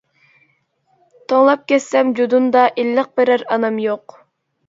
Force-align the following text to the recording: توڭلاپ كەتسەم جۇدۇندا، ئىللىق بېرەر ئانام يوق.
توڭلاپ 1.33 1.67
كەتسەم 1.71 2.09
جۇدۇندا، 2.19 2.65
ئىللىق 2.83 3.11
بېرەر 3.21 3.47
ئانام 3.57 3.77
يوق. 3.85 4.17